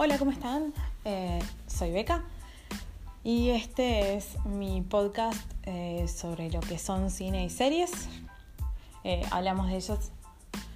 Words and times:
Hola, 0.00 0.16
¿cómo 0.16 0.30
están? 0.30 0.72
Eh, 1.04 1.40
soy 1.66 1.90
Beca 1.90 2.22
y 3.24 3.50
este 3.50 4.14
es 4.14 4.36
mi 4.44 4.80
podcast 4.80 5.40
eh, 5.64 6.06
sobre 6.06 6.52
lo 6.52 6.60
que 6.60 6.78
son 6.78 7.10
cine 7.10 7.44
y 7.44 7.50
series. 7.50 7.90
Eh, 9.02 9.26
hablamos 9.32 9.66
de 9.66 9.74
ellos 9.74 10.12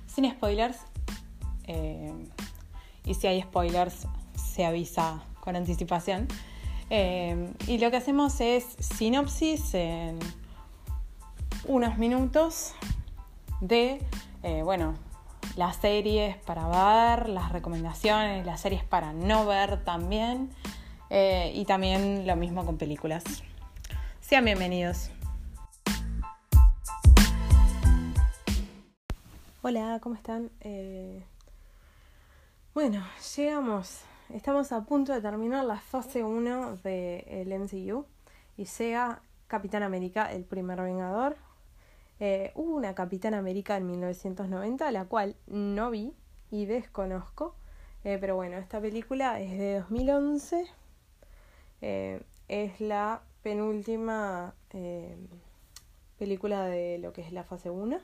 sin 0.09 0.29
spoilers 0.29 0.77
y 3.05 3.15
si 3.15 3.27
hay 3.29 3.43
spoilers 3.43 4.09
se 4.35 4.65
avisa 4.65 5.23
con 5.39 5.55
anticipación. 5.55 6.27
y 6.91 7.79
lo 7.79 7.93
que 7.93 7.99
hacemos 7.99 8.41
es 8.41 8.65
sinopsis 8.81 9.73
en 9.75 10.19
unos 11.69 11.97
minutos 11.97 12.73
de, 13.61 14.05
bueno, 14.65 14.97
las 15.57 15.77
series 15.77 16.37
para 16.39 16.67
ver, 16.67 17.29
las 17.29 17.53
recomendaciones, 17.53 18.47
las 18.47 18.61
series 18.61 18.85
para 18.85 19.13
no 19.13 19.47
ver 19.47 19.85
también. 19.85 20.51
Eh, 21.11 21.53
y 21.55 21.67
también 21.67 22.27
lo 22.27 22.37
mismo 22.37 22.65
con 22.65 22.79
películas. 22.79 23.23
Sean 24.21 24.45
bienvenidos. 24.45 25.11
Hola, 29.61 30.01
¿cómo 30.03 30.15
están? 30.15 30.51
Eh, 30.61 31.23
bueno, 32.75 33.07
llegamos. 33.37 34.01
Estamos 34.33 34.73
a 34.73 34.81
punto 34.85 35.13
de 35.13 35.21
terminar 35.21 35.65
la 35.65 35.79
fase 35.79 36.25
1 36.25 36.79
del 36.79 37.59
MCU 37.59 38.07
y 38.57 38.65
sea 38.65 39.21
Capitán 39.47 39.83
América, 39.83 40.33
el 40.33 40.45
primer 40.45 40.81
Vengador, 40.81 41.37
eh, 42.25 42.53
hubo 42.55 42.77
una 42.77 42.95
Capitán 42.95 43.35
América 43.35 43.77
en 43.77 43.89
1990, 43.89 44.93
la 44.93 45.07
cual 45.07 45.35
no 45.49 45.91
vi 45.91 46.15
y 46.53 46.67
desconozco. 46.67 47.57
Eh, 48.05 48.17
pero 48.21 48.37
bueno, 48.37 48.59
esta 48.59 48.81
película 48.81 49.41
es 49.41 49.59
de 49.59 49.81
2011. 49.81 50.69
Eh, 51.81 52.23
es 52.47 52.81
la 52.81 53.23
penúltima 53.43 54.55
película 56.17 56.67
de 56.67 56.99
lo 56.99 57.13
que 57.13 57.23
es 57.23 57.33
la 57.33 57.43
fase 57.43 57.71
1. 57.71 57.99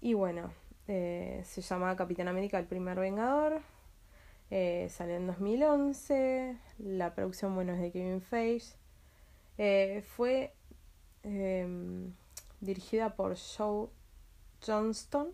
Y 0.00 0.14
bueno, 0.14 0.52
se 0.86 1.60
llama 1.60 1.96
Capitán 1.96 2.28
América, 2.28 2.60
el 2.60 2.66
primer 2.66 3.00
Vengador. 3.00 3.62
salió 4.48 5.16
en 5.16 5.26
2011. 5.26 6.56
La 6.78 7.16
producción, 7.16 7.56
bueno, 7.56 7.72
es 7.72 7.80
de 7.80 7.90
Kevin 7.90 8.22
Feige. 8.22 8.76
fue 10.02 10.54
em, 11.24 12.12
dirigida 12.60 13.14
por 13.16 13.36
Joe 13.36 13.88
Johnston. 14.66 15.32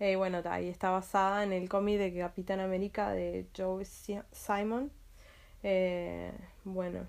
Eh, 0.00 0.16
bueno, 0.16 0.40
ahí 0.44 0.68
está 0.68 0.90
basada 0.90 1.42
en 1.44 1.52
el 1.52 1.68
cómic 1.68 1.98
de 1.98 2.16
Capitán 2.16 2.60
América 2.60 3.10
de 3.12 3.48
Joe 3.56 3.84
Simon. 3.84 4.92
Eh, 5.62 6.32
bueno, 6.64 7.06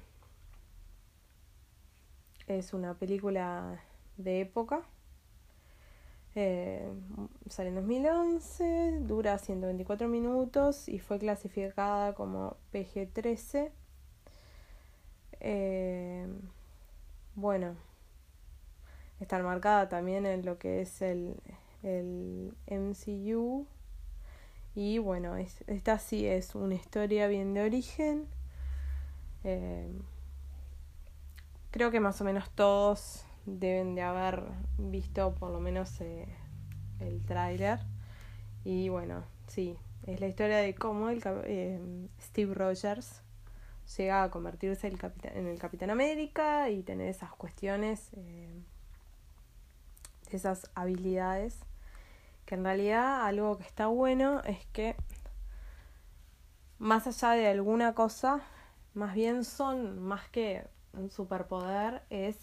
es 2.48 2.74
una 2.74 2.96
película 2.96 3.82
de 4.18 4.42
época. 4.42 4.82
Eh, 6.36 6.88
sale 7.50 7.70
en 7.70 7.76
2011, 7.76 9.00
dura 9.02 9.38
124 9.38 10.08
minutos 10.08 10.88
y 10.88 11.00
fue 11.00 11.20
clasificada 11.20 12.14
como 12.14 12.58
PG-13. 12.72 13.72
Eh, 15.42 16.28
bueno, 17.36 17.76
está 19.20 19.42
marcada 19.44 19.90
también 19.90 20.26
en 20.26 20.46
lo 20.46 20.58
que 20.58 20.82
es 20.82 21.02
el, 21.02 21.36
el 21.84 22.54
MCU. 22.68 23.68
Y 24.76 25.00
bueno, 25.00 25.36
esta 25.36 26.00
sí 26.00 26.26
es 26.26 26.56
una 26.56 26.76
historia 26.76 27.28
bien 27.28 27.54
de 27.54 27.64
origen. 27.64 28.28
Eh, 29.44 29.92
creo 31.72 31.92
que 31.92 32.00
más 32.00 32.22
o 32.22 32.24
menos 32.24 32.50
todos 32.52 33.26
deben 33.46 33.96
de 33.96 34.02
haber 34.04 34.44
visto 34.78 35.34
por 35.36 35.52
lo 35.52 35.60
menos 35.60 36.00
eh, 36.02 36.28
el 37.00 37.24
tráiler. 37.26 37.80
Y 38.64 38.90
bueno, 38.90 39.24
sí, 39.48 39.78
es 40.06 40.20
la 40.20 40.28
historia 40.28 40.58
de 40.58 40.76
cómo 40.76 41.10
el, 41.10 41.22
eh, 41.46 41.80
Steve 42.22 42.54
Rogers 42.54 43.22
llega 43.98 44.24
a 44.24 44.30
convertirse 44.30 44.88
el 44.88 45.00
en 45.24 45.48
el 45.48 45.58
Capitán 45.58 45.90
América 45.90 46.70
y 46.70 46.84
tener 46.84 47.10
esas 47.10 47.32
cuestiones 47.32 48.12
esas 50.38 50.70
habilidades. 50.76 51.60
Que 52.46 52.56
en 52.56 52.64
realidad 52.64 53.26
algo 53.26 53.58
que 53.58 53.64
está 53.64 53.88
bueno 53.88 54.42
es 54.42 54.66
que 54.68 54.96
más 56.80 57.08
allá 57.08 57.32
de 57.32 57.48
alguna 57.48 57.94
cosa, 57.94 58.42
más 58.94 59.14
bien 59.14 59.44
son 59.44 60.00
más 60.00 60.30
que 60.30 60.66
un 60.94 61.12
superpoder, 61.12 62.04
es 62.10 62.38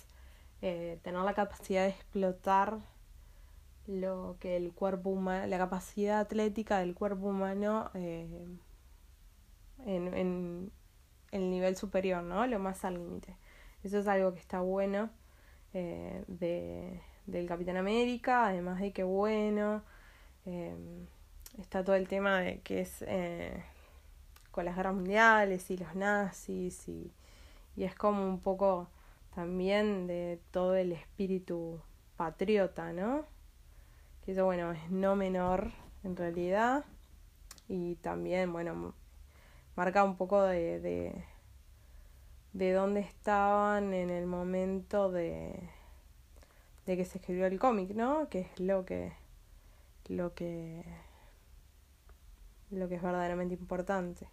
eh, 0.63 1.01
tener 1.03 1.21
la 1.23 1.35
capacidad 1.35 1.85
de 1.85 1.91
explotar 1.91 2.79
lo 3.87 4.37
que 4.41 4.57
el 4.57 4.73
cuerpo 4.73 5.11
humano, 5.11 5.47
la 5.47 5.59
capacidad 5.59 6.21
atlética 6.21 6.79
del 6.79 6.95
cuerpo 6.95 7.27
humano 7.29 7.91
eh, 7.95 8.47
en, 9.85 10.15
en 10.15 10.73
el 11.33 11.51
nivel 11.51 11.77
superior, 11.77 12.23
¿no? 12.23 12.47
Lo 12.47 12.59
más 12.59 12.85
al 12.85 12.95
límite. 12.95 13.37
Eso 13.83 13.99
es 13.99 14.07
algo 14.09 14.33
que 14.35 14.41
está 14.41 14.61
bueno 14.61 15.11
eh, 15.75 16.25
de, 16.27 17.01
del 17.27 17.47
Capitán 17.47 17.77
América, 17.77 18.47
además 18.47 18.81
de 18.81 18.93
que 18.93 19.03
bueno, 19.03 19.83
em, 20.45 21.07
está 21.59 21.85
todo 21.85 21.97
el 21.97 22.09
tema 22.09 22.41
de 22.41 22.61
que 22.61 22.81
es 22.81 23.03
eh, 23.07 23.63
con 24.51 24.65
las 24.65 24.77
guerras 24.77 24.95
mundiales 24.95 25.71
y 25.71 25.77
los 25.77 25.95
nazis 25.95 26.89
y, 26.89 27.13
y 27.77 27.85
es 27.85 27.95
como 27.95 28.27
un 28.27 28.41
poco 28.41 28.89
también 29.35 30.07
de 30.07 30.41
todo 30.51 30.77
el 30.77 30.93
espíritu 30.93 31.81
patriota, 32.17 32.93
¿no? 32.93 33.27
Que 34.25 34.33
eso, 34.33 34.45
bueno, 34.45 34.73
es 34.73 34.91
no 34.91 35.17
menor 35.17 35.73
en 36.05 36.17
realidad 36.17 36.85
y 37.69 37.97
también, 37.97 38.53
bueno, 38.53 38.95
marca 39.77 40.05
un 40.05 40.17
poco 40.17 40.43
de, 40.43 40.81
de, 40.81 41.25
de 42.53 42.73
dónde 42.73 43.01
estaban 43.01 43.93
en 43.93 44.11
el 44.11 44.27
momento 44.27 45.11
de, 45.11 45.69
de 46.87 46.97
que 46.97 47.05
se 47.05 47.19
escribió 47.19 47.47
el 47.47 47.59
cómic, 47.59 47.91
¿no? 47.91 48.29
Que 48.29 48.41
es 48.41 48.61
lo 48.61 48.85
que 48.85 49.13
lo 50.09 50.35
que 50.35 50.85
lo 52.71 52.89
que 52.89 52.95
es 52.97 53.03
verdaderamente 53.03 53.55
importante. 53.55 54.29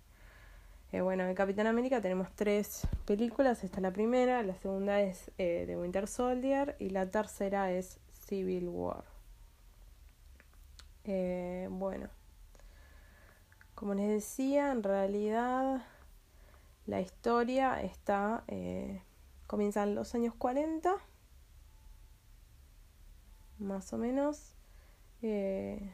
Eh, 0.92 1.02
bueno, 1.02 1.24
en 1.24 1.34
Capitán 1.34 1.66
América 1.66 2.02
tenemos 2.02 2.30
tres 2.36 2.88
películas. 3.06 3.64
Esta 3.64 3.78
es 3.78 3.82
la 3.82 3.92
primera, 3.92 4.44
la 4.44 4.56
segunda 4.56 5.02
es 5.02 5.32
eh, 5.40 5.64
The 5.66 5.78
Winter 5.78 6.08
Soldier 6.08 6.76
y 6.80 6.90
la 6.90 7.10
tercera 7.10 7.72
es 7.72 8.00
Civil 8.28 8.70
War. 8.70 9.04
Eh, 11.06 11.68
bueno, 11.72 12.10
como 13.74 13.96
les 13.96 14.08
decía, 14.08 14.72
en 14.72 14.84
realidad 14.84 15.84
la 16.86 17.02
historia 17.02 17.82
está 17.82 18.44
comienza 19.48 19.84
en 19.84 19.96
los 19.96 20.14
años 20.16 20.34
40 20.36 20.96
más 23.64 23.92
o 23.94 23.98
menos. 23.98 24.54
Eh, 25.22 25.94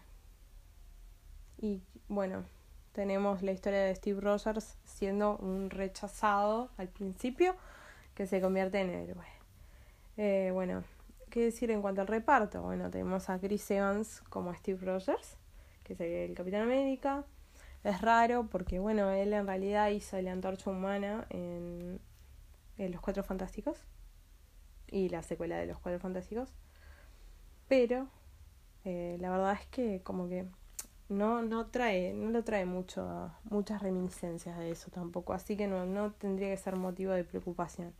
y 1.57 1.81
bueno, 2.07 2.45
tenemos 2.91 3.41
la 3.41 3.51
historia 3.51 3.79
de 3.79 3.95
Steve 3.95 4.19
Rogers 4.19 4.77
siendo 4.83 5.37
un 5.37 5.69
rechazado 5.69 6.69
al 6.77 6.89
principio 6.89 7.55
que 8.15 8.27
se 8.27 8.41
convierte 8.41 8.81
en 8.81 8.89
héroe. 8.89 9.25
Eh, 10.17 10.51
bueno, 10.53 10.83
¿qué 11.29 11.45
decir 11.45 11.71
en 11.71 11.81
cuanto 11.81 12.01
al 12.01 12.07
reparto? 12.07 12.61
Bueno, 12.61 12.89
tenemos 12.89 13.29
a 13.29 13.39
Chris 13.39 13.69
Evans 13.71 14.21
como 14.29 14.53
Steve 14.53 14.79
Rogers, 14.83 15.37
que 15.83 15.93
es 15.93 16.01
el 16.01 16.35
Capitán 16.35 16.63
América. 16.63 17.23
Es 17.83 18.01
raro 18.01 18.47
porque, 18.51 18.79
bueno, 18.79 19.11
él 19.11 19.31
en 19.31 19.47
realidad 19.47 19.89
hizo 19.89 20.21
la 20.21 20.33
antorcha 20.33 20.69
humana 20.69 21.25
en, 21.29 22.01
en 22.77 22.91
Los 22.91 22.99
Cuatro 22.99 23.23
Fantásticos 23.23 23.85
y 24.87 25.07
la 25.09 25.23
secuela 25.23 25.57
de 25.57 25.67
Los 25.67 25.79
Cuatro 25.79 25.99
Fantásticos 25.99 26.53
pero 27.69 28.07
eh, 28.83 29.17
la 29.21 29.29
verdad 29.29 29.53
es 29.53 29.65
que 29.67 30.01
como 30.03 30.27
que 30.27 30.45
no, 31.07 31.41
no 31.41 31.67
trae, 31.67 32.13
no 32.13 32.31
lo 32.31 32.43
trae 32.43 32.65
mucho, 32.65 33.31
muchas 33.45 33.81
reminiscencias 33.81 34.57
de 34.57 34.71
eso 34.71 34.91
tampoco, 34.91 35.33
así 35.33 35.55
que 35.55 35.67
no, 35.67 35.85
no 35.85 36.11
tendría 36.11 36.49
que 36.49 36.57
ser 36.57 36.75
motivo 36.75 37.13
de 37.13 37.23
preocupación. 37.23 37.93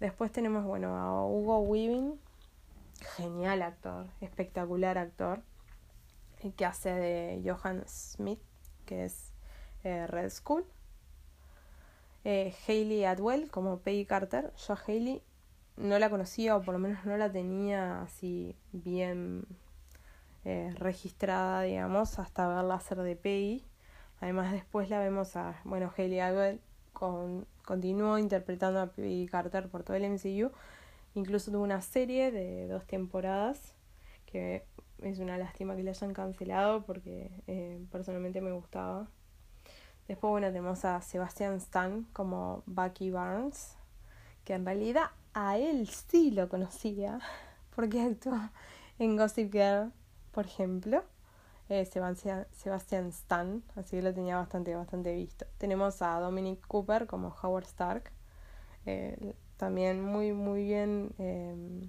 Después 0.00 0.32
tenemos, 0.32 0.64
bueno, 0.64 0.96
a 0.96 1.24
Hugo 1.26 1.60
Weaving, 1.60 2.18
genial 3.16 3.62
actor, 3.62 4.06
espectacular 4.20 4.98
actor, 4.98 5.42
que 6.56 6.64
hace 6.64 6.90
de 6.90 7.42
Johan 7.44 7.84
Smith, 7.86 8.40
que 8.86 9.04
es 9.04 9.32
eh, 9.84 10.06
Red 10.06 10.30
School. 10.30 10.64
Eh, 12.24 12.54
Hayley 12.66 13.04
Atwell 13.04 13.50
como 13.50 13.80
Peggy 13.80 14.04
Carter. 14.06 14.52
Yo 14.56 14.74
a 14.74 14.78
Hayley 14.86 15.22
no 15.80 15.98
la 15.98 16.10
conocía 16.10 16.56
o 16.56 16.62
por 16.62 16.74
lo 16.74 16.78
menos 16.78 17.04
no 17.04 17.16
la 17.16 17.30
tenía 17.30 18.02
así 18.02 18.56
bien 18.72 19.44
eh, 20.44 20.72
registrada, 20.76 21.62
digamos, 21.62 22.18
hasta 22.18 22.48
verla 22.48 22.74
hacer 22.74 22.98
de 22.98 23.16
Peggy. 23.16 23.64
Además 24.20 24.52
después 24.52 24.90
la 24.90 24.98
vemos 24.98 25.36
a, 25.36 25.60
bueno, 25.64 25.92
Hayley 25.96 26.20
Atwell 26.20 26.60
con, 26.92 27.46
continuó 27.64 28.18
interpretando 28.18 28.80
a 28.80 28.86
Peggy 28.86 29.26
Carter 29.26 29.68
por 29.68 29.82
todo 29.82 29.96
el 29.96 30.08
MCU. 30.10 30.52
Incluso 31.14 31.50
tuvo 31.50 31.62
una 31.62 31.80
serie 31.80 32.30
de 32.30 32.68
dos 32.68 32.86
temporadas 32.86 33.74
que 34.26 34.64
es 35.02 35.18
una 35.18 35.38
lástima 35.38 35.74
que 35.76 35.82
la 35.82 35.90
hayan 35.90 36.12
cancelado 36.12 36.84
porque 36.84 37.30
eh, 37.46 37.84
personalmente 37.90 38.40
me 38.40 38.52
gustaba. 38.52 39.08
Después, 40.08 40.30
bueno, 40.30 40.48
tenemos 40.48 40.84
a 40.84 41.00
Sebastian 41.00 41.54
Stan 41.54 42.04
como 42.12 42.62
Bucky 42.66 43.10
Barnes, 43.10 43.76
que 44.44 44.54
en 44.54 44.64
realidad 44.64 45.10
a 45.34 45.58
él 45.58 45.88
sí 45.88 46.30
lo 46.30 46.48
conocía 46.48 47.20
porque 47.74 48.00
actuó 48.00 48.38
en 48.98 49.16
Gossip 49.16 49.52
Girl, 49.52 49.92
por 50.32 50.46
ejemplo. 50.46 51.02
Eh, 51.70 51.84
Sebastian, 51.84 53.06
Stan, 53.10 53.62
así 53.76 53.96
que 53.96 54.02
lo 54.02 54.12
tenía 54.12 54.36
bastante, 54.36 54.74
bastante 54.74 55.14
visto. 55.14 55.46
Tenemos 55.56 56.02
a 56.02 56.18
Dominic 56.18 56.66
Cooper 56.66 57.06
como 57.06 57.32
Howard 57.40 57.64
Stark, 57.64 58.10
eh, 58.86 59.36
también 59.56 60.02
muy, 60.02 60.32
muy 60.32 60.64
bien, 60.64 61.14
eh, 61.18 61.88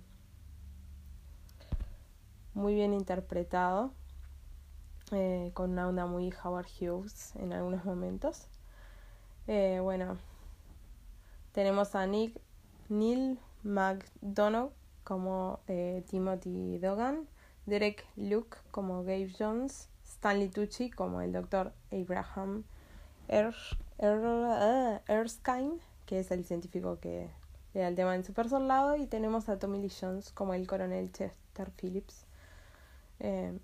muy 2.53 2.75
bien 2.75 2.93
interpretado, 2.93 3.91
con 5.53 5.71
una 5.71 5.87
onda 5.87 6.05
muy 6.05 6.31
Howard 6.43 6.67
Hughes 6.79 7.35
en 7.37 7.51
algunos 7.51 7.83
momentos. 7.83 8.47
bueno, 9.47 10.17
tenemos 11.53 11.95
a 11.95 12.05
Nick 12.05 12.39
Neil 12.91 13.39
McDonough 13.63 14.71
como 15.03 15.59
Timothy 16.09 16.77
Dogan 16.77 17.27
Derek 17.65 18.05
Luke 18.15 18.57
como 18.71 19.03
Gabe 19.03 19.31
Jones, 19.37 19.89
Stanley 20.03 20.49
Tucci 20.49 20.89
como 20.89 21.21
el 21.21 21.31
Dr. 21.31 21.71
Abraham 21.91 22.63
er 23.27 23.53
Erskine, 25.07 25.79
que 26.05 26.19
es 26.19 26.31
el 26.31 26.43
científico 26.43 26.99
que 26.99 27.29
le 27.73 27.81
da 27.81 27.87
el 27.87 27.95
tema 27.95 28.15
en 28.15 28.25
Super 28.25 28.49
Soldado, 28.49 28.97
y 28.97 29.07
tenemos 29.07 29.47
a 29.47 29.57
Tommy 29.59 29.79
Lee 29.79 29.91
Jones 30.01 30.31
como 30.31 30.53
el 30.53 30.67
coronel 30.67 31.11
Chester 31.11 31.71
Phillips. 31.71 32.25
Eh, 33.19 33.57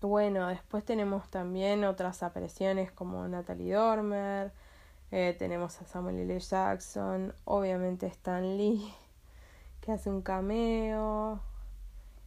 bueno, 0.00 0.46
después 0.48 0.84
tenemos 0.84 1.28
también 1.30 1.84
otras 1.84 2.22
apariciones 2.22 2.92
como 2.92 3.26
Natalie 3.26 3.74
Dormer, 3.74 4.52
eh, 5.10 5.34
tenemos 5.38 5.80
a 5.80 5.86
Samuel 5.86 6.18
L. 6.18 6.38
Jackson, 6.38 7.34
obviamente 7.44 8.06
Stan 8.06 8.56
Lee, 8.56 8.92
que 9.80 9.92
hace 9.92 10.10
un 10.10 10.22
cameo, 10.22 11.40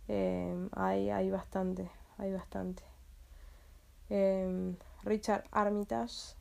eh, 0.08 0.70
hay, 0.74 1.10
hay 1.10 1.30
bastante, 1.30 1.90
hay 2.18 2.32
bastante. 2.32 2.84
Eh, 4.10 4.76
Richard 5.04 5.44
Armitage, 5.52 6.36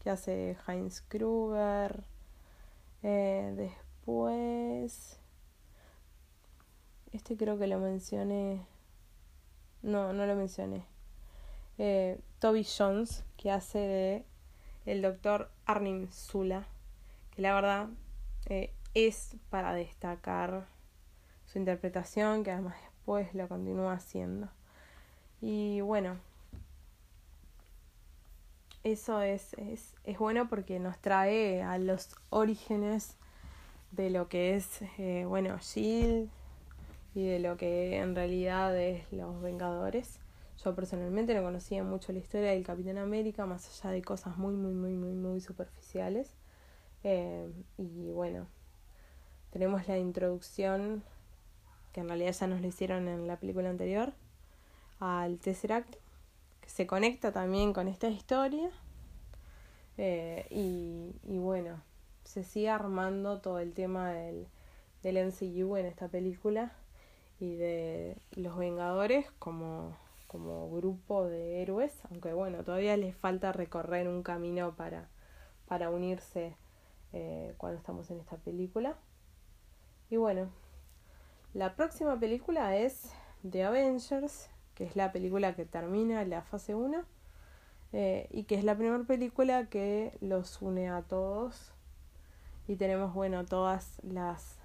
que 0.00 0.10
hace 0.10 0.56
Heinz 0.66 1.02
Kruger. 1.02 2.02
Eh, 3.02 3.52
después, 3.56 5.18
este 7.12 7.36
creo 7.36 7.58
que 7.58 7.66
lo 7.66 7.78
mencioné. 7.78 8.64
No, 9.82 10.12
no 10.12 10.26
lo 10.26 10.34
mencioné. 10.34 10.84
Eh, 11.78 12.20
Toby 12.38 12.64
Jones, 12.64 13.24
que 13.36 13.50
hace 13.50 13.78
de 13.78 14.24
el 14.86 15.02
doctor 15.02 15.50
Arnim 15.70 16.08
Zula, 16.10 16.66
que 17.30 17.42
la 17.42 17.54
verdad 17.54 17.88
eh, 18.46 18.74
es 18.94 19.36
para 19.50 19.72
destacar 19.72 20.66
su 21.46 21.58
interpretación, 21.58 22.42
que 22.42 22.50
además 22.50 22.74
pues 23.04 23.32
lo 23.34 23.46
continúa 23.46 23.92
haciendo. 23.92 24.48
Y 25.40 25.80
bueno, 25.80 26.16
eso 28.82 29.22
es, 29.22 29.54
es, 29.54 29.94
es 30.04 30.18
bueno 30.18 30.48
porque 30.48 30.80
nos 30.80 30.98
trae 30.98 31.62
a 31.62 31.78
los 31.78 32.16
orígenes 32.30 33.16
de 33.92 34.10
lo 34.10 34.28
que 34.28 34.56
es, 34.56 34.82
eh, 34.98 35.24
bueno, 35.28 35.56
Shield 35.58 36.28
y 37.14 37.26
de 37.26 37.38
lo 37.38 37.56
que 37.56 37.98
en 37.98 38.16
realidad 38.16 38.76
es 38.76 39.04
Los 39.12 39.40
Vengadores. 39.40 40.18
Yo 40.64 40.74
personalmente 40.74 41.34
no 41.34 41.42
conocía 41.42 41.82
mucho 41.82 42.12
la 42.12 42.18
historia 42.18 42.50
del 42.50 42.64
Capitán 42.64 42.98
América, 42.98 43.46
más 43.46 43.66
allá 43.66 43.92
de 43.92 44.02
cosas 44.02 44.36
muy, 44.36 44.54
muy, 44.54 44.74
muy, 44.74 44.92
muy, 44.92 45.14
muy 45.14 45.40
superficiales. 45.40 46.34
Eh, 47.02 47.50
y 47.78 48.10
bueno, 48.10 48.46
tenemos 49.50 49.88
la 49.88 49.96
introducción 49.96 51.02
que 51.92 52.00
en 52.00 52.08
realidad 52.08 52.32
ya 52.32 52.46
nos 52.46 52.60
lo 52.60 52.66
hicieron 52.66 53.08
en 53.08 53.26
la 53.26 53.38
película 53.38 53.70
anterior, 53.70 54.12
al 54.98 55.38
Tesseract, 55.38 55.96
que 56.60 56.68
se 56.68 56.86
conecta 56.86 57.32
también 57.32 57.72
con 57.72 57.88
esta 57.88 58.08
historia. 58.08 58.70
Eh, 59.96 60.46
y, 60.50 61.14
y, 61.24 61.38
bueno, 61.38 61.82
se 62.24 62.44
sigue 62.44 62.68
armando 62.68 63.40
todo 63.40 63.60
el 63.60 63.72
tema 63.72 64.12
del, 64.12 64.46
del 65.02 65.16
MCU 65.16 65.76
en 65.76 65.86
esta 65.86 66.08
película 66.08 66.72
y 67.38 67.56
de 67.56 68.16
los 68.32 68.56
Vengadores 68.56 69.26
como, 69.38 69.96
como 70.30 70.70
grupo 70.70 71.26
de 71.26 71.60
héroes, 71.60 71.92
aunque 72.08 72.32
bueno, 72.32 72.62
todavía 72.62 72.96
les 72.96 73.16
falta 73.16 73.50
recorrer 73.50 74.06
un 74.06 74.22
camino 74.22 74.76
para, 74.76 75.08
para 75.66 75.90
unirse 75.90 76.56
eh, 77.12 77.54
cuando 77.56 77.78
estamos 77.78 78.08
en 78.12 78.20
esta 78.20 78.36
película. 78.36 78.96
Y 80.08 80.18
bueno, 80.18 80.48
la 81.52 81.74
próxima 81.74 82.16
película 82.20 82.76
es 82.76 83.12
The 83.50 83.64
Avengers, 83.64 84.48
que 84.76 84.84
es 84.84 84.94
la 84.94 85.10
película 85.10 85.56
que 85.56 85.64
termina 85.64 86.24
la 86.24 86.42
fase 86.42 86.76
1 86.76 87.04
eh, 87.92 88.28
y 88.30 88.44
que 88.44 88.54
es 88.54 88.62
la 88.62 88.76
primera 88.76 89.02
película 89.02 89.66
que 89.68 90.16
los 90.20 90.62
une 90.62 90.90
a 90.90 91.02
todos 91.02 91.72
y 92.68 92.76
tenemos, 92.76 93.12
bueno, 93.14 93.44
todas 93.46 93.98
las, 94.04 94.58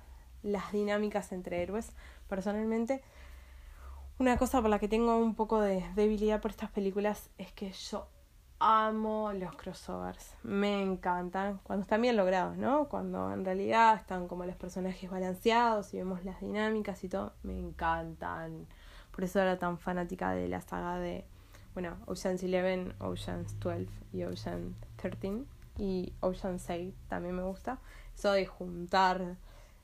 las 0.44 0.72
dinámicas 0.72 1.32
entre 1.32 1.64
héroes. 1.64 1.92
Personalmente, 2.30 3.02
una 4.18 4.38
cosa 4.38 4.62
por 4.62 4.70
la 4.70 4.80
que 4.80 4.88
tengo 4.88 5.18
un 5.18 5.36
poco 5.36 5.60
de 5.60 5.86
debilidad 5.96 6.42
por 6.42 6.52
estas 6.52 6.72
películas 6.72 7.30
es 7.38 7.52
que 7.52 7.72
yo 7.72 8.08
amo 8.60 9.34
los 9.34 9.54
crossovers, 9.56 10.36
me 10.44 10.82
encantan, 10.82 11.60
cuando 11.64 11.84
están 11.84 12.02
bien 12.02 12.16
logrados, 12.16 12.58
¿no? 12.58 12.88
Cuando 12.88 13.34
en 13.34 13.44
realidad 13.44 13.96
están 13.96 14.28
como 14.28 14.46
los 14.46 14.56
personajes 14.56 15.10
balanceados 15.10 15.94
y 15.94 15.98
vemos 15.98 16.24
las 16.24 16.40
dinámicas 16.40 17.04
y 17.04 17.10
todo, 17.10 17.34
me 17.44 17.60
encantan. 17.60 18.68
Por 19.12 19.25
eso 19.25 19.42
era 19.42 19.60
tan 19.60 19.78
fanática 19.78 20.32
de 20.32 20.48
la 20.48 20.62
saga 20.62 20.98
de, 21.00 21.25
bueno, 21.74 21.98
Ocean's 22.06 22.44
Eleven, 22.44 22.94
Ocean's 23.00 23.60
12 23.60 23.88
y 24.13 24.24
Ocean 24.24 24.75
13 24.96 25.44
y 25.78 26.13
Ocean's 26.22 26.70
8 26.70 26.94
también 27.10 27.36
me 27.36 27.44
gusta. 27.44 27.80
Eso 28.16 28.32
de 28.32 28.46
juntar 28.46 29.36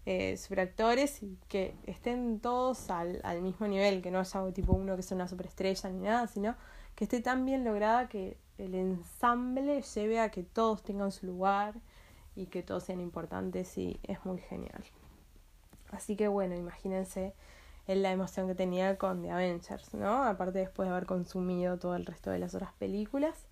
eh, 0.05 0.38
superactores 0.38 1.22
que 1.48 1.75
estén 1.86 2.39
todos 2.39 2.89
al, 2.89 3.22
al 3.24 3.41
mismo 3.41 3.67
nivel, 3.67 4.01
que 4.01 4.12
no 4.12 4.20
haya 4.20 4.51
tipo 4.51 4.74
uno 4.74 4.96
que 4.96 5.03
sea 5.03 5.15
una 5.15 5.27
superestrella 5.27 5.89
ni 5.89 6.00
nada, 6.00 6.27
sino 6.27 6.55
que 6.96 7.05
esté 7.05 7.22
tan 7.22 7.46
bien 7.46 7.63
lograda 7.63 8.08
que 8.10 8.38
el 8.58 8.75
ensamble 8.75 9.81
lleve 9.81 10.20
a 10.20 10.29
que 10.29 10.43
todos 10.43 10.84
tengan 10.84 11.12
su 11.12 11.25
lugar 11.25 11.75
y 12.36 12.48
que 12.48 12.63
todos 12.63 12.84
sean 12.84 13.01
importantes 13.01 13.77
y 13.77 14.00
es 14.03 14.24
muy 14.25 14.39
genial. 14.39 14.84
Así 15.91 16.15
que 16.15 16.27
bueno, 16.27 16.55
imagínense 16.55 17.34
la 17.88 18.12
emoción 18.12 18.48
que 18.48 18.55
tenía 18.55 18.98
con 18.98 19.22
The 19.22 19.31
Avengers, 19.31 19.93
¿no? 19.93 20.24
Aparte 20.24 20.60
después 20.60 20.88
de 20.88 20.96
haber 20.96 21.05
consumido 21.05 21.77
todo 21.77 21.96
el 21.96 22.05
resto 22.05 22.29
de 22.29 22.39
las 22.39 22.55
otras 22.55 22.74
películas. 22.74 23.46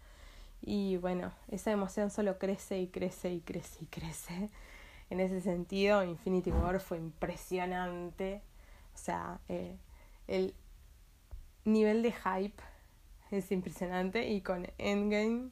Y 0.62 0.98
bueno, 0.98 1.32
esa 1.50 1.72
emoción 1.72 2.10
solo 2.10 2.38
crece 2.38 2.80
y 2.80 2.88
crece 2.88 3.34
y 3.34 3.42
crece 3.42 3.84
y 3.84 3.86
crece. 3.88 4.50
En 5.10 5.20
ese 5.20 5.42
sentido, 5.42 6.04
Infinity 6.04 6.52
War 6.52 6.80
fue 6.80 6.98
impresionante. 6.98 8.42
O 8.94 8.98
sea, 8.98 9.40
eh, 9.48 9.78
el 10.28 10.54
nivel 11.66 12.04
de 12.04 12.12
hype 12.12 12.62
es 13.32 13.52
impresionante 13.52 14.28
y 14.28 14.42
con 14.42 14.68
Endgame 14.78 15.50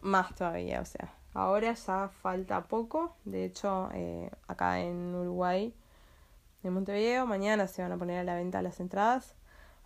más 0.00 0.34
todavía, 0.34 0.80
o 0.80 0.84
sea, 0.84 1.14
ahora 1.32 1.72
ya 1.72 2.08
falta 2.08 2.64
poco, 2.64 3.16
de 3.24 3.44
hecho 3.44 3.88
eh, 3.94 4.30
acá 4.46 4.80
en 4.80 5.14
Uruguay, 5.14 5.74
en 6.62 6.72
Montevideo, 6.72 7.26
mañana 7.26 7.66
se 7.66 7.82
van 7.82 7.92
a 7.92 7.96
poner 7.96 8.20
a 8.20 8.24
la 8.24 8.34
venta 8.34 8.62
las 8.62 8.80
entradas, 8.80 9.34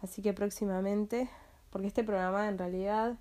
así 0.03 0.23
que 0.23 0.33
próximamente, 0.33 1.29
porque 1.71 1.87
este 1.87 2.05
programa 2.05 2.49
en 2.49 2.59
realidad 2.59 3.17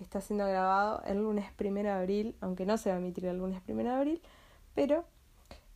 está 0.00 0.20
siendo 0.20 0.46
grabado 0.46 1.02
el 1.06 1.22
lunes 1.22 1.50
primero 1.52 1.88
de 1.88 1.94
abril, 1.94 2.36
aunque 2.40 2.66
no 2.66 2.76
se 2.76 2.90
va 2.90 2.96
a 2.96 2.98
emitir 2.98 3.26
el 3.26 3.38
lunes 3.38 3.60
primero 3.62 3.90
de 3.90 3.96
abril, 3.96 4.22
pero 4.76 5.04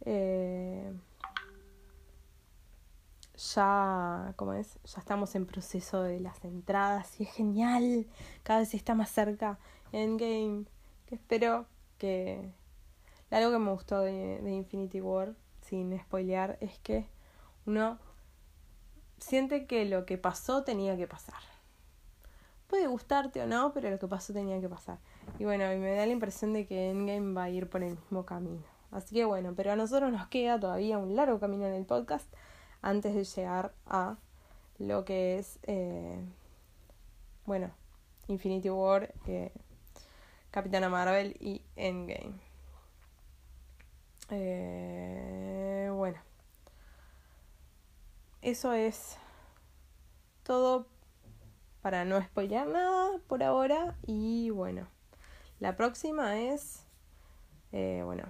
eh, 0.04 0.92
ya, 3.54 4.34
como 4.36 4.52
es, 4.52 4.78
ya 4.84 5.00
estamos 5.00 5.34
en 5.34 5.46
proceso 5.46 6.02
de 6.02 6.20
las 6.20 6.44
entradas 6.44 7.18
y 7.18 7.24
es 7.24 7.32
genial, 7.32 8.06
cada 8.44 8.60
vez 8.60 8.74
está 8.74 8.94
más 8.94 9.10
cerca 9.10 9.58
Endgame, 9.92 10.66
que 11.06 11.16
espero 11.16 11.66
que... 11.98 12.52
Algo 13.30 13.52
que 13.52 13.58
me 13.58 13.70
gustó 13.70 14.00
de, 14.00 14.40
de 14.42 14.50
Infinity 14.50 15.00
War, 15.00 15.34
sin 15.62 15.98
spoilear, 16.00 16.58
es 16.60 16.78
que 16.80 17.06
uno 17.64 17.98
siente 19.18 19.66
que 19.66 19.84
lo 19.84 20.04
que 20.04 20.18
pasó 20.18 20.64
tenía 20.64 20.96
que 20.96 21.06
pasar. 21.06 21.40
puede 22.66 22.86
gustarte 22.88 23.40
o 23.42 23.46
no, 23.46 23.72
pero 23.72 23.88
lo 23.90 23.98
que 23.98 24.08
pasó 24.08 24.32
tenía 24.32 24.60
que 24.60 24.68
pasar. 24.68 24.98
Y 25.38 25.44
bueno, 25.44 25.64
me 25.78 25.94
da 25.94 26.06
la 26.06 26.12
impresión 26.12 26.52
de 26.52 26.66
que 26.66 26.90
Endgame 26.90 27.34
va 27.34 27.44
a 27.44 27.50
ir 27.50 27.68
por 27.68 27.82
el 27.82 27.94
mismo 27.94 28.26
camino. 28.26 28.79
Así 28.90 29.14
que 29.14 29.24
bueno, 29.24 29.54
pero 29.56 29.72
a 29.72 29.76
nosotros 29.76 30.10
nos 30.12 30.28
queda 30.28 30.58
todavía 30.58 30.98
un 30.98 31.14
largo 31.14 31.38
camino 31.38 31.66
en 31.66 31.74
el 31.74 31.84
podcast 31.84 32.26
antes 32.82 33.14
de 33.14 33.24
llegar 33.24 33.72
a 33.86 34.16
lo 34.78 35.04
que 35.04 35.38
es, 35.38 35.58
eh, 35.64 36.18
bueno, 37.46 37.70
Infinity 38.28 38.70
War, 38.70 39.12
eh, 39.26 39.52
Capitana 40.50 40.88
Marvel 40.88 41.36
y 41.40 41.62
Endgame. 41.76 42.34
Eh, 44.30 45.90
bueno, 45.92 46.18
eso 48.42 48.72
es 48.72 49.16
todo 50.44 50.86
para 51.82 52.04
no 52.04 52.22
spoilear 52.22 52.66
nada 52.66 53.18
por 53.26 53.42
ahora. 53.42 53.96
Y 54.06 54.50
bueno, 54.50 54.86
la 55.58 55.76
próxima 55.76 56.40
es, 56.40 56.86
eh, 57.72 58.02
bueno, 58.04 58.24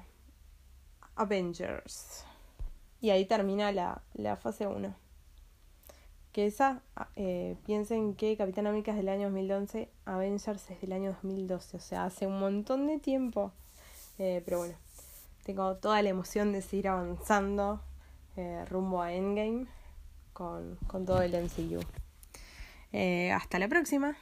Avengers. 1.16 2.24
Y 3.00 3.10
ahí 3.10 3.24
termina 3.24 3.72
la, 3.72 4.02
la 4.14 4.36
fase 4.36 4.66
1. 4.66 4.94
Que 6.32 6.46
esa, 6.46 6.82
eh, 7.16 7.56
piensen 7.66 8.14
que 8.14 8.36
Capitán 8.36 8.66
América 8.66 8.92
es 8.92 8.98
del 8.98 9.08
año 9.08 9.28
2011, 9.30 9.88
Avengers 10.04 10.70
es 10.70 10.80
del 10.80 10.92
año 10.92 11.12
2012. 11.22 11.76
O 11.76 11.80
sea, 11.80 12.04
hace 12.04 12.26
un 12.26 12.38
montón 12.38 12.86
de 12.86 12.98
tiempo. 12.98 13.52
Eh, 14.18 14.42
pero 14.44 14.58
bueno, 14.58 14.74
tengo 15.44 15.76
toda 15.76 16.02
la 16.02 16.10
emoción 16.10 16.52
de 16.52 16.62
seguir 16.62 16.88
avanzando 16.88 17.80
eh, 18.36 18.64
rumbo 18.68 19.02
a 19.02 19.12
Endgame 19.12 19.66
con, 20.32 20.76
con 20.86 21.06
todo 21.06 21.22
el 21.22 21.32
MCU. 21.32 21.80
Hasta 23.32 23.58
la 23.58 23.68
próxima. 23.68 24.16